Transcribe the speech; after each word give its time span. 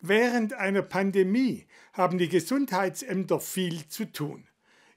Während 0.00 0.52
einer 0.52 0.82
Pandemie 0.82 1.66
haben 1.92 2.18
die 2.18 2.28
Gesundheitsämter 2.28 3.40
viel 3.40 3.88
zu 3.88 4.04
tun. 4.04 4.46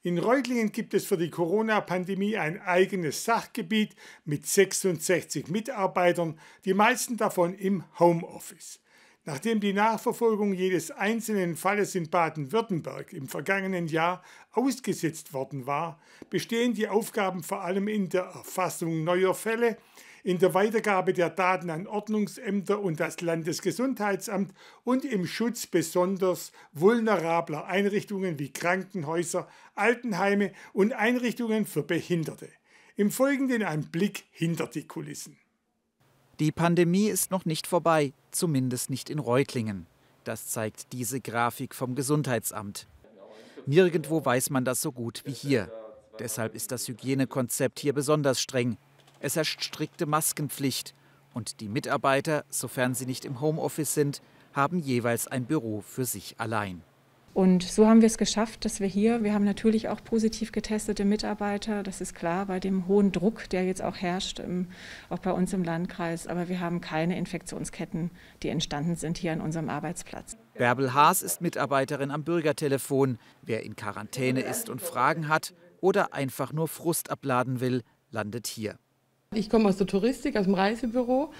In 0.03 0.19
Reutlingen 0.19 0.71
gibt 0.71 0.93
es 0.93 1.05
für 1.05 1.17
die 1.17 1.31
Corona-Pandemie 1.31 2.37
ein 2.37 2.61
eigenes 2.61 3.25
Sachgebiet 3.25 3.95
mit 4.25 4.45
66 4.45 5.47
Mitarbeitern, 5.47 6.39
die 6.65 6.75
meisten 6.75 7.17
davon 7.17 7.55
im 7.55 7.83
Homeoffice. 7.97 8.79
Nachdem 9.23 9.59
die 9.59 9.73
Nachverfolgung 9.73 10.51
jedes 10.51 10.89
einzelnen 10.89 11.55
Falles 11.55 11.93
in 11.93 12.09
Baden-Württemberg 12.09 13.13
im 13.13 13.27
vergangenen 13.27 13.87
Jahr 13.87 14.23
ausgesetzt 14.51 15.31
worden 15.31 15.67
war, 15.67 15.99
bestehen 16.31 16.73
die 16.73 16.87
Aufgaben 16.87 17.43
vor 17.43 17.61
allem 17.61 17.87
in 17.87 18.09
der 18.09 18.23
Erfassung 18.23 19.03
neuer 19.03 19.35
Fälle, 19.35 19.77
in 20.23 20.39
der 20.39 20.55
Weitergabe 20.55 21.13
der 21.13 21.29
Daten 21.29 21.69
an 21.69 21.85
Ordnungsämter 21.85 22.81
und 22.81 22.99
das 22.99 23.21
Landesgesundheitsamt 23.21 24.55
und 24.83 25.05
im 25.05 25.27
Schutz 25.27 25.67
besonders 25.67 26.51
vulnerabler 26.71 27.65
Einrichtungen 27.65 28.39
wie 28.39 28.51
Krankenhäuser, 28.51 29.47
Altenheime 29.75 30.51
und 30.73 30.93
Einrichtungen 30.93 31.67
für 31.67 31.83
Behinderte. 31.83 32.49
Im 32.95 33.11
Folgenden 33.11 33.61
ein 33.61 33.89
Blick 33.91 34.23
hinter 34.31 34.65
die 34.65 34.87
Kulissen. 34.87 35.37
Die 36.41 36.51
Pandemie 36.51 37.07
ist 37.07 37.29
noch 37.29 37.45
nicht 37.45 37.67
vorbei, 37.67 38.13
zumindest 38.31 38.89
nicht 38.89 39.11
in 39.11 39.19
Reutlingen. 39.19 39.85
Das 40.23 40.47
zeigt 40.47 40.91
diese 40.91 41.21
Grafik 41.21 41.75
vom 41.75 41.93
Gesundheitsamt. 41.93 42.87
Nirgendwo 43.67 44.25
weiß 44.25 44.49
man 44.49 44.65
das 44.65 44.81
so 44.81 44.91
gut 44.91 45.21
wie 45.23 45.33
hier. 45.33 45.71
Deshalb 46.17 46.55
ist 46.55 46.71
das 46.71 46.87
Hygienekonzept 46.87 47.79
hier 47.79 47.93
besonders 47.93 48.41
streng. 48.41 48.77
Es 49.19 49.35
herrscht 49.35 49.63
strikte 49.63 50.07
Maskenpflicht 50.07 50.95
und 51.35 51.59
die 51.59 51.69
Mitarbeiter, 51.69 52.43
sofern 52.49 52.95
sie 52.95 53.05
nicht 53.05 53.23
im 53.23 53.39
Homeoffice 53.39 53.93
sind, 53.93 54.23
haben 54.51 54.79
jeweils 54.79 55.27
ein 55.27 55.45
Büro 55.45 55.81
für 55.81 56.05
sich 56.05 56.39
allein. 56.39 56.81
Und 57.33 57.63
so 57.63 57.87
haben 57.87 58.01
wir 58.01 58.07
es 58.07 58.17
geschafft, 58.17 58.65
dass 58.65 58.81
wir 58.81 58.87
hier, 58.87 59.23
wir 59.23 59.33
haben 59.33 59.45
natürlich 59.45 59.87
auch 59.87 60.03
positiv 60.03 60.51
getestete 60.51 61.05
Mitarbeiter, 61.05 61.81
das 61.81 62.01
ist 62.01 62.13
klar, 62.13 62.45
bei 62.45 62.59
dem 62.59 62.87
hohen 62.87 63.13
Druck, 63.13 63.49
der 63.49 63.65
jetzt 63.65 63.81
auch 63.81 63.95
herrscht, 63.95 64.39
im, 64.39 64.67
auch 65.09 65.19
bei 65.19 65.31
uns 65.31 65.53
im 65.53 65.63
Landkreis, 65.63 66.27
aber 66.27 66.49
wir 66.49 66.59
haben 66.59 66.81
keine 66.81 67.17
Infektionsketten, 67.17 68.11
die 68.43 68.49
entstanden 68.49 68.97
sind 68.97 69.17
hier 69.17 69.31
an 69.31 69.39
unserem 69.39 69.69
Arbeitsplatz. 69.69 70.37
Bärbel 70.55 70.93
Haas 70.93 71.21
ist 71.21 71.39
Mitarbeiterin 71.39 72.11
am 72.11 72.23
Bürgertelefon. 72.23 73.17
Wer 73.41 73.63
in 73.63 73.77
Quarantäne 73.77 74.41
ist 74.41 74.69
und 74.69 74.81
Fragen 74.81 75.29
hat 75.29 75.53
oder 75.79 76.13
einfach 76.13 76.51
nur 76.51 76.67
Frust 76.67 77.09
abladen 77.09 77.61
will, 77.61 77.83
landet 78.11 78.47
hier. 78.47 78.75
Ich 79.33 79.49
komme 79.49 79.69
aus 79.69 79.77
der 79.77 79.87
Touristik, 79.87 80.35
aus 80.35 80.43
dem 80.43 80.55
Reisebüro. 80.55 81.31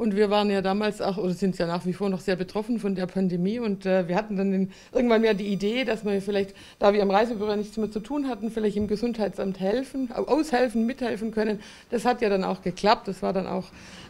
Und 0.00 0.16
wir 0.16 0.30
waren 0.30 0.48
ja 0.48 0.62
damals 0.62 1.02
auch, 1.02 1.18
oder 1.18 1.34
sind 1.34 1.58
ja 1.58 1.66
nach 1.66 1.84
wie 1.84 1.92
vor 1.92 2.08
noch 2.08 2.20
sehr 2.20 2.34
betroffen 2.34 2.78
von 2.78 2.94
der 2.94 3.04
Pandemie. 3.04 3.58
Und 3.58 3.84
äh, 3.84 4.08
wir 4.08 4.16
hatten 4.16 4.34
dann 4.34 4.50
den, 4.50 4.72
irgendwann 4.92 5.22
ja 5.22 5.34
die 5.34 5.48
Idee, 5.48 5.84
dass 5.84 6.06
wir 6.06 6.22
vielleicht, 6.22 6.56
da 6.78 6.94
wir 6.94 7.02
am 7.02 7.10
Reisebüro 7.10 7.54
nichts 7.54 7.76
mehr 7.76 7.90
zu 7.90 8.00
tun 8.00 8.26
hatten, 8.26 8.50
vielleicht 8.50 8.78
im 8.78 8.88
Gesundheitsamt 8.88 9.60
helfen, 9.60 10.10
aushelfen, 10.10 10.86
mithelfen 10.86 11.32
können. 11.32 11.60
Das 11.90 12.06
hat 12.06 12.22
ja 12.22 12.30
dann 12.30 12.44
auch 12.44 12.62
geklappt. 12.62 13.08
Das 13.08 13.20
war 13.20 13.34
dann 13.34 13.46
auch 13.46 13.66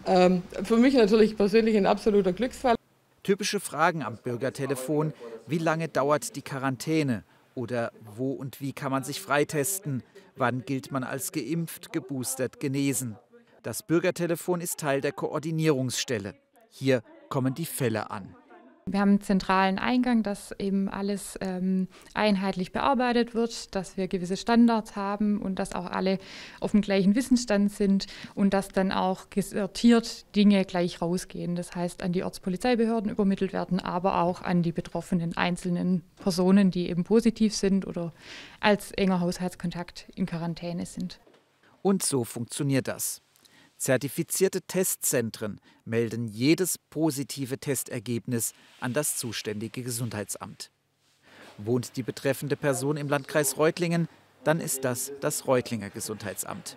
ähm, 0.06 0.42
für 0.62 0.76
mich 0.76 0.94
natürlich 0.94 1.36
persönlich 1.36 1.76
ein 1.76 1.86
absoluter 1.86 2.32
Glücksfall. 2.32 2.76
Typische 3.24 3.58
Fragen 3.58 4.04
am 4.04 4.16
Bürgertelefon. 4.16 5.12
Wie 5.48 5.58
lange 5.58 5.88
dauert 5.88 6.36
die 6.36 6.42
Quarantäne? 6.42 7.24
Oder 7.56 7.90
wo 8.14 8.30
und 8.30 8.60
wie 8.60 8.72
kann 8.72 8.92
man 8.92 9.02
sich 9.02 9.20
freitesten? 9.20 10.04
Wann 10.36 10.64
gilt 10.64 10.92
man 10.92 11.02
als 11.02 11.32
geimpft, 11.32 11.92
geboostert, 11.92 12.60
genesen? 12.60 13.16
Das 13.62 13.82
Bürgertelefon 13.82 14.62
ist 14.62 14.80
Teil 14.80 15.02
der 15.02 15.12
Koordinierungsstelle. 15.12 16.34
Hier 16.70 17.02
kommen 17.28 17.52
die 17.54 17.66
Fälle 17.66 18.10
an. 18.10 18.34
Wir 18.86 19.00
haben 19.00 19.10
einen 19.10 19.20
zentralen 19.20 19.78
Eingang, 19.78 20.22
dass 20.22 20.52
eben 20.58 20.88
alles 20.88 21.38
ähm, 21.42 21.86
einheitlich 22.14 22.72
bearbeitet 22.72 23.34
wird, 23.34 23.74
dass 23.74 23.98
wir 23.98 24.08
gewisse 24.08 24.38
Standards 24.38 24.96
haben 24.96 25.42
und 25.42 25.58
dass 25.58 25.74
auch 25.74 25.84
alle 25.84 26.18
auf 26.58 26.70
dem 26.70 26.80
gleichen 26.80 27.14
Wissensstand 27.14 27.70
sind 27.70 28.06
und 28.34 28.54
dass 28.54 28.68
dann 28.68 28.92
auch 28.92 29.28
gesortiert 29.28 30.34
Dinge 30.34 30.64
gleich 30.64 31.02
rausgehen. 31.02 31.54
Das 31.54 31.76
heißt, 31.76 32.02
an 32.02 32.12
die 32.12 32.24
Ortspolizeibehörden 32.24 33.10
übermittelt 33.10 33.52
werden, 33.52 33.78
aber 33.78 34.22
auch 34.22 34.40
an 34.40 34.62
die 34.62 34.72
betroffenen 34.72 35.36
einzelnen 35.36 36.02
Personen, 36.16 36.70
die 36.70 36.88
eben 36.88 37.04
positiv 37.04 37.54
sind 37.54 37.86
oder 37.86 38.14
als 38.58 38.90
enger 38.92 39.20
Haushaltskontakt 39.20 40.08
in 40.14 40.24
Quarantäne 40.24 40.86
sind. 40.86 41.20
Und 41.82 42.02
so 42.02 42.24
funktioniert 42.24 42.88
das. 42.88 43.22
Zertifizierte 43.80 44.60
Testzentren 44.60 45.58
melden 45.86 46.28
jedes 46.28 46.76
positive 46.76 47.56
Testergebnis 47.56 48.52
an 48.78 48.92
das 48.92 49.16
zuständige 49.16 49.82
Gesundheitsamt. 49.82 50.70
Wohnt 51.56 51.96
die 51.96 52.02
betreffende 52.02 52.56
Person 52.56 52.98
im 52.98 53.08
Landkreis 53.08 53.56
Reutlingen, 53.56 54.06
dann 54.44 54.60
ist 54.60 54.84
das 54.84 55.12
das 55.22 55.46
Reutlinger 55.46 55.88
Gesundheitsamt. 55.88 56.76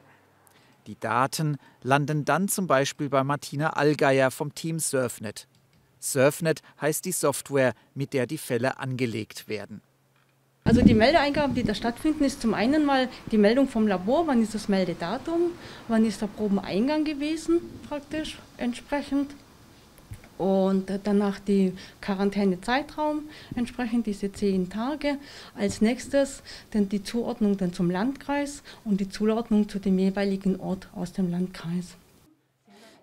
Die 0.87 0.97
Daten 0.97 1.57
landen 1.81 2.23
dann 2.23 2.47
zum 2.47 2.67
Beispiel 2.67 3.09
bei 3.09 3.25
Martina 3.25 3.71
Allgeier 3.71 4.31
vom 4.31 4.55
Team 4.55 4.79
Surfnet. 4.79 5.49
Surfnet 5.99 6.61
heißt 6.79 7.03
die 7.03 7.11
Software, 7.11 7.73
mit 7.93 8.13
der 8.13 8.27
die 8.27 8.37
Fälle 8.37 8.77
angelegt 8.77 9.49
werden. 9.49 9.81
Also 10.66 10.81
die 10.81 10.94
Meldeeingaben, 10.94 11.53
die 11.56 11.63
da 11.63 11.75
stattfinden, 11.75 12.24
ist 12.24 12.41
zum 12.41 12.53
einen 12.53 12.85
mal 12.85 13.09
die 13.31 13.38
Meldung 13.38 13.68
vom 13.68 13.85
Labor, 13.85 14.28
wann 14.28 14.41
ist 14.41 14.56
das 14.56 14.69
Meldedatum, 14.69 15.51
wann 15.90 16.06
ist 16.06 16.22
der 16.22 16.28
Probeneingang 16.28 17.03
gewesen, 17.03 17.59
praktisch 17.90 18.40
entsprechend. 18.57 19.35
Und 20.38 20.90
danach 21.03 21.40
die 21.40 21.74
Quarantänezeitraum, 22.01 23.24
entsprechend 23.56 24.07
diese 24.07 24.31
zehn 24.31 24.69
Tage. 24.69 25.18
Als 25.56 25.81
nächstes 25.81 26.41
dann 26.72 26.90
die 26.90 27.03
Zuordnung 27.03 27.57
dann 27.57 27.72
zum 27.74 27.91
Landkreis 27.91 28.63
und 28.84 29.00
die 29.00 29.09
Zuordnung 29.09 29.69
zu 29.69 29.80
dem 29.80 30.00
jeweiligen 30.00 30.59
Ort 30.59 30.88
aus 30.95 31.13
dem 31.13 31.30
Landkreis. 31.30 31.97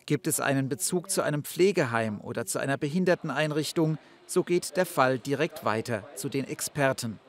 Gibt 0.07 0.27
es 0.27 0.41
einen 0.41 0.69
Bezug 0.69 1.11
zu 1.11 1.23
einem 1.23 1.45
Pflegeheim 1.45 2.21
oder 2.21 2.47
zu 2.47 2.59
einer 2.59 2.77
Behinderteneinrichtung, 2.77 3.99
so 4.27 4.43
geht 4.43 4.77
der 4.77 4.87
Fall 4.87 5.19
direkt 5.19 5.65
weiter 5.65 6.09
zu 6.17 6.29
den 6.29 6.47
Experten. 6.49 7.21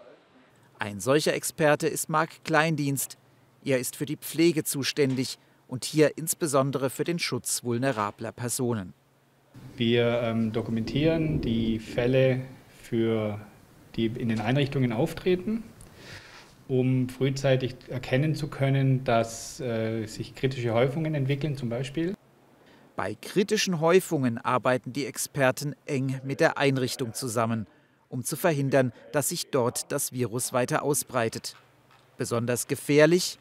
Ein 0.81 0.99
solcher 0.99 1.35
Experte 1.35 1.87
ist 1.87 2.09
Marc 2.09 2.43
Kleindienst. 2.43 3.19
Er 3.63 3.77
ist 3.77 3.95
für 3.95 4.07
die 4.07 4.17
Pflege 4.17 4.63
zuständig 4.63 5.37
und 5.67 5.85
hier 5.85 6.17
insbesondere 6.17 6.89
für 6.89 7.03
den 7.03 7.19
Schutz 7.19 7.63
vulnerabler 7.63 8.31
Personen. 8.31 8.95
Wir 9.77 10.21
ähm, 10.23 10.51
dokumentieren 10.51 11.39
die 11.39 11.77
Fälle, 11.77 12.41
für 12.81 13.39
die 13.95 14.07
in 14.07 14.29
den 14.29 14.41
Einrichtungen 14.41 14.91
auftreten, 14.91 15.61
um 16.67 17.09
frühzeitig 17.09 17.75
erkennen 17.87 18.33
zu 18.33 18.47
können, 18.47 19.03
dass 19.03 19.59
äh, 19.59 20.07
sich 20.07 20.33
kritische 20.33 20.73
Häufungen 20.73 21.13
entwickeln 21.13 21.55
zum 21.55 21.69
Beispiel. 21.69 22.15
Bei 22.95 23.13
kritischen 23.21 23.81
Häufungen 23.81 24.39
arbeiten 24.39 24.93
die 24.93 25.05
Experten 25.05 25.75
eng 25.85 26.19
mit 26.23 26.39
der 26.39 26.57
Einrichtung 26.57 27.13
zusammen 27.13 27.67
um 28.11 28.23
zu 28.23 28.35
verhindern, 28.35 28.93
dass 29.11 29.29
sich 29.29 29.49
dort 29.49 29.91
das 29.91 30.11
Virus 30.11 30.53
weiter 30.53 30.83
ausbreitet. 30.83 31.55
Besonders 32.17 32.67
gefährlich, 32.67 33.39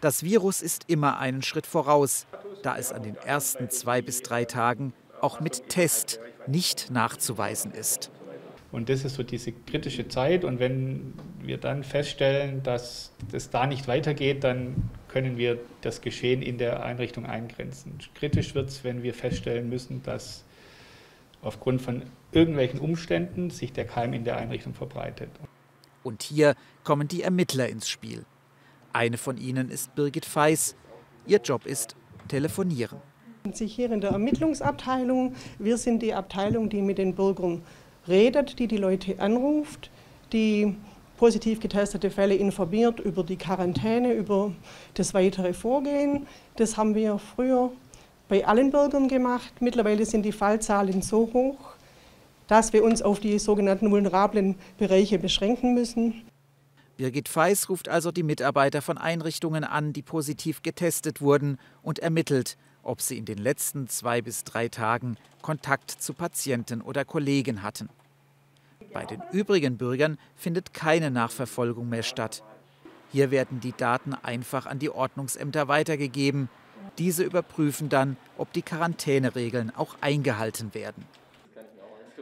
das 0.00 0.22
Virus 0.22 0.62
ist 0.62 0.84
immer 0.88 1.18
einen 1.18 1.42
Schritt 1.42 1.66
voraus, 1.66 2.26
da 2.62 2.78
es 2.78 2.92
an 2.92 3.02
den 3.02 3.16
ersten 3.16 3.68
zwei 3.68 4.00
bis 4.00 4.22
drei 4.22 4.44
Tagen 4.44 4.92
auch 5.20 5.40
mit 5.40 5.68
Test 5.68 6.20
nicht 6.46 6.90
nachzuweisen 6.90 7.72
ist. 7.72 8.10
Und 8.72 8.88
das 8.88 9.04
ist 9.04 9.14
so 9.14 9.22
diese 9.22 9.52
kritische 9.52 10.06
Zeit. 10.08 10.44
Und 10.44 10.60
wenn 10.60 11.14
wir 11.40 11.56
dann 11.56 11.82
feststellen, 11.82 12.62
dass 12.62 13.12
es 13.32 13.50
da 13.50 13.66
nicht 13.66 13.88
weitergeht, 13.88 14.44
dann 14.44 14.90
können 15.08 15.38
wir 15.38 15.58
das 15.80 16.00
Geschehen 16.00 16.42
in 16.42 16.58
der 16.58 16.84
Einrichtung 16.84 17.26
eingrenzen. 17.26 17.98
Kritisch 18.14 18.54
wird 18.54 18.68
es, 18.68 18.84
wenn 18.84 19.02
wir 19.02 19.14
feststellen 19.14 19.68
müssen, 19.68 20.02
dass 20.02 20.44
aufgrund 21.46 21.80
von 21.80 22.02
irgendwelchen 22.32 22.80
Umständen 22.80 23.50
sich 23.50 23.72
der 23.72 23.86
Keim 23.86 24.12
in 24.12 24.24
der 24.24 24.36
Einrichtung 24.36 24.74
verbreitet. 24.74 25.30
Und 26.02 26.22
hier 26.22 26.54
kommen 26.84 27.08
die 27.08 27.22
Ermittler 27.22 27.68
ins 27.68 27.88
Spiel. 27.88 28.24
Eine 28.92 29.18
von 29.18 29.38
ihnen 29.38 29.70
ist 29.70 29.94
Birgit 29.94 30.24
Feis. 30.24 30.76
Ihr 31.26 31.38
Job 31.38 31.66
ist 31.66 31.96
telefonieren. 32.28 32.98
Sich 33.52 33.74
hier 33.74 33.90
in 33.92 34.00
der 34.00 34.10
Ermittlungsabteilung. 34.10 35.34
Wir 35.58 35.78
sind 35.78 36.02
die 36.02 36.14
Abteilung, 36.14 36.68
die 36.68 36.82
mit 36.82 36.98
den 36.98 37.14
Bürgern 37.14 37.62
redet, 38.08 38.58
die 38.58 38.66
die 38.66 38.76
Leute 38.76 39.20
anruft, 39.20 39.90
die 40.32 40.76
positiv 41.16 41.60
getestete 41.60 42.10
Fälle 42.10 42.34
informiert 42.34 43.00
über 43.00 43.22
die 43.22 43.36
Quarantäne, 43.36 44.12
über 44.12 44.52
das 44.94 45.14
weitere 45.14 45.52
Vorgehen. 45.52 46.26
Das 46.56 46.76
haben 46.76 46.94
wir 46.94 47.18
früher 47.18 47.72
bei 48.28 48.46
allen 48.46 48.70
Bürgern 48.70 49.08
gemacht. 49.08 49.52
Mittlerweile 49.60 50.04
sind 50.04 50.22
die 50.22 50.32
Fallzahlen 50.32 51.02
so 51.02 51.30
hoch, 51.32 51.58
dass 52.48 52.72
wir 52.72 52.84
uns 52.84 53.02
auf 53.02 53.20
die 53.20 53.38
sogenannten 53.38 53.90
vulnerablen 53.90 54.56
Bereiche 54.78 55.18
beschränken 55.18 55.74
müssen. 55.74 56.22
Birgit 56.96 57.28
Feis 57.28 57.68
ruft 57.68 57.88
also 57.88 58.10
die 58.10 58.22
Mitarbeiter 58.22 58.80
von 58.80 58.96
Einrichtungen 58.96 59.64
an, 59.64 59.92
die 59.92 60.02
positiv 60.02 60.62
getestet 60.62 61.20
wurden 61.20 61.58
und 61.82 61.98
ermittelt, 61.98 62.56
ob 62.82 63.02
sie 63.02 63.18
in 63.18 63.26
den 63.26 63.38
letzten 63.38 63.88
zwei 63.88 64.22
bis 64.22 64.44
drei 64.44 64.68
Tagen 64.68 65.16
Kontakt 65.42 65.90
zu 65.90 66.14
Patienten 66.14 66.80
oder 66.80 67.04
Kollegen 67.04 67.62
hatten. 67.62 67.90
Bei 68.92 69.04
den 69.04 69.22
übrigen 69.30 69.76
Bürgern 69.76 70.16
findet 70.36 70.72
keine 70.72 71.10
Nachverfolgung 71.10 71.88
mehr 71.88 72.02
statt. 72.02 72.42
Hier 73.12 73.30
werden 73.30 73.60
die 73.60 73.72
Daten 73.72 74.14
einfach 74.14 74.64
an 74.64 74.78
die 74.78 74.90
Ordnungsämter 74.90 75.68
weitergegeben. 75.68 76.48
Diese 76.98 77.24
überprüfen 77.24 77.88
dann, 77.88 78.16
ob 78.38 78.52
die 78.52 78.62
Quarantäneregeln 78.62 79.74
auch 79.74 79.96
eingehalten 80.00 80.74
werden. 80.74 81.04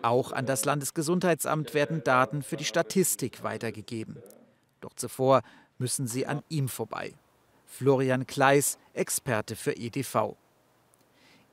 Auch 0.03 0.33
an 0.33 0.47
das 0.47 0.65
Landesgesundheitsamt 0.65 1.73
werden 1.75 2.03
Daten 2.05 2.43
für 2.43 2.57
die 2.57 2.65
Statistik 2.65 3.43
weitergegeben. 3.43 4.17
Doch 4.81 4.93
zuvor 4.95 5.43
müssen 5.79 6.07
sie 6.07 6.27
an 6.27 6.43
ihm 6.49 6.69
vorbei. 6.69 7.15
Florian 7.67 8.27
Kleis, 8.27 8.79
Experte 8.93 9.57
für 9.57 9.77
EDV. 9.77 10.37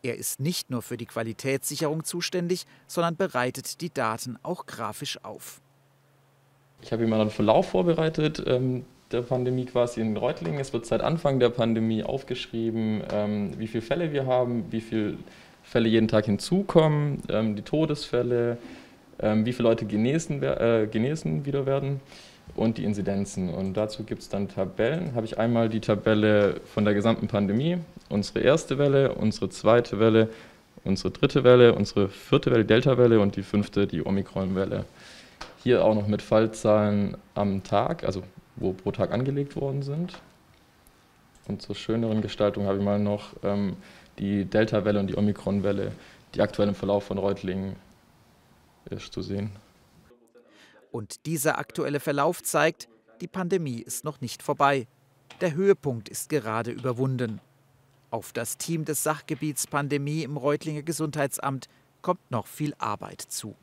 Er 0.04 0.15
ist 0.18 0.39
nicht 0.39 0.69
nur 0.69 0.81
für 0.81 0.97
die 0.97 1.06
Qualitätssicherung 1.06 2.04
zuständig, 2.04 2.65
sondern 2.88 3.15
bereitet 3.15 3.81
die 3.81 3.94
Daten 3.94 4.38
auch 4.44 4.65
grafisch 4.65 5.24
auf. 5.24 5.62
Ich 6.81 6.92
habe 6.92 7.06
mal 7.06 7.21
einen 7.21 7.30
Verlauf 7.30 7.69
vorbereitet 7.69 8.44
ähm, 8.45 8.86
der 9.13 9.21
Pandemie 9.21 9.65
quasi 9.65 10.01
in 10.01 10.15
Reutlingen. 10.17 10.59
Es 10.59 10.73
wird 10.73 10.85
seit 10.85 11.01
Anfang 11.01 11.39
der 11.39 11.49
Pandemie 11.49 12.03
aufgeschrieben, 12.03 13.03
ähm, 13.11 13.51
wie 13.57 13.67
viele 13.67 13.81
Fälle 13.81 14.11
wir 14.11 14.25
haben, 14.25 14.65
wie 14.71 14.81
viele 14.81 15.17
Fälle 15.63 15.89
jeden 15.89 16.07
Tag 16.07 16.25
hinzukommen, 16.25 17.21
ähm, 17.29 17.55
die 17.55 17.61
Todesfälle, 17.61 18.57
ähm, 19.19 19.45
wie 19.45 19.53
viele 19.53 19.69
Leute 19.69 19.85
genesen, 19.85 20.41
äh, 20.43 20.87
genesen 20.91 21.45
wieder 21.45 21.65
werden 21.65 21.99
und 22.55 22.77
die 22.77 22.83
Inzidenzen. 22.83 23.49
Und 23.49 23.75
dazu 23.75 24.03
gibt 24.03 24.21
es 24.21 24.29
dann 24.29 24.49
Tabellen. 24.49 25.15
Habe 25.15 25.25
ich 25.25 25.37
einmal 25.37 25.69
die 25.69 25.79
Tabelle 25.79 26.61
von 26.65 26.85
der 26.85 26.93
gesamten 26.93 27.27
Pandemie, 27.27 27.77
unsere 28.09 28.39
erste 28.39 28.77
Welle, 28.77 29.13
unsere 29.13 29.49
zweite 29.49 29.99
Welle, 29.99 30.29
unsere 30.83 31.11
dritte 31.11 31.43
Welle, 31.43 31.75
unsere 31.75 32.09
vierte 32.09 32.51
Welle, 32.51 32.65
Delta-Welle 32.65 33.19
und 33.19 33.35
die 33.35 33.43
fünfte, 33.43 33.87
die 33.87 34.05
Omikron-Welle. 34.05 34.85
Hier 35.63 35.85
auch 35.85 35.93
noch 35.93 36.07
mit 36.07 36.21
Fallzahlen 36.21 37.17
am 37.35 37.63
Tag, 37.63 38.03
also 38.03 38.23
wo 38.56 38.74
pro 38.74 38.92
Tag 38.92 39.12
angelegt 39.12 39.56
worden 39.56 39.81
sind. 39.81 40.21
Und 41.48 41.62
zur 41.62 41.75
schöneren 41.75 42.21
Gestaltung 42.21 42.65
habe 42.65 42.77
ich 42.77 42.83
mal 42.83 43.00
noch 43.00 43.33
ähm, 43.44 43.75
die 44.19 44.45
Delta-Welle 44.45 45.00
und 45.00 45.07
die 45.07 45.18
Omikron-Welle, 45.18 45.92
die 46.36 46.42
aktuell 46.42 46.69
im 46.69 46.75
Verlauf 46.75 47.06
von 47.06 47.18
Reutlingen 47.18 47.75
ist 48.89 49.13
zu 49.13 49.21
sehen. 49.21 49.51
Und 50.92 51.25
dieser 51.25 51.57
aktuelle 51.57 52.00
Verlauf 52.00 52.44
zeigt, 52.44 52.89
die 53.21 53.27
Pandemie 53.27 53.80
ist 53.80 54.03
noch 54.03 54.21
nicht 54.21 54.44
vorbei. 54.44 54.88
Der 55.39 55.54
Höhepunkt 55.54 56.09
ist 56.09 56.30
gerade 56.30 56.71
überwunden. 56.71 57.39
Auf 58.09 58.33
das 58.33 58.57
Team 58.57 58.83
des 58.83 59.04
Sachgebiets 59.04 59.68
Pandemie 59.68 60.24
im 60.24 60.38
Reutlinger 60.38 60.81
Gesundheitsamt 60.81 61.68
kommt 62.01 62.30
noch 62.30 62.47
viel 62.47 62.74
Arbeit 62.77 63.21
zu. 63.21 63.56